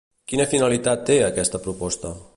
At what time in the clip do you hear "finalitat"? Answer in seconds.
0.53-1.05